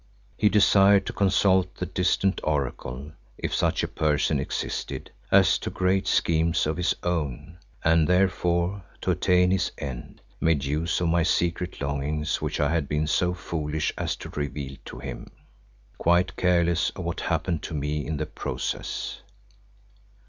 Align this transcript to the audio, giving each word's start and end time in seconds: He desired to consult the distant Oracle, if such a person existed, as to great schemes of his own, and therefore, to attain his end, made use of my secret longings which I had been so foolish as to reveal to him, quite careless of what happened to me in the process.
He 0.35 0.49
desired 0.49 1.05
to 1.05 1.13
consult 1.13 1.75
the 1.75 1.85
distant 1.85 2.41
Oracle, 2.43 3.11
if 3.37 3.53
such 3.53 3.83
a 3.83 3.87
person 3.87 4.39
existed, 4.39 5.11
as 5.31 5.59
to 5.59 5.69
great 5.69 6.07
schemes 6.07 6.65
of 6.65 6.77
his 6.77 6.95
own, 7.03 7.59
and 7.83 8.07
therefore, 8.09 8.83
to 9.01 9.11
attain 9.11 9.51
his 9.51 9.71
end, 9.77 10.19
made 10.39 10.65
use 10.65 11.01
of 11.01 11.09
my 11.09 11.21
secret 11.21 11.81
longings 11.81 12.41
which 12.41 12.59
I 12.59 12.71
had 12.71 12.89
been 12.89 13.05
so 13.05 13.35
foolish 13.35 13.93
as 13.95 14.15
to 14.15 14.29
reveal 14.29 14.75
to 14.85 14.97
him, 14.97 15.27
quite 15.99 16.35
careless 16.35 16.89
of 16.95 17.03
what 17.05 17.19
happened 17.19 17.61
to 17.61 17.75
me 17.75 18.03
in 18.03 18.17
the 18.17 18.25
process. 18.25 19.21